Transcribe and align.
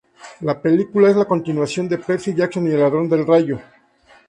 La 0.39 0.59
película 0.59 1.11
es 1.11 1.15
la 1.15 1.25
continuación 1.27 1.87
de 1.87 1.99
"Percy 1.99 2.33
Jackson 2.33 2.65
y 2.65 2.71
el 2.71 2.79
ladrón 2.79 3.07
del 3.07 3.27
rayo". 3.27 3.59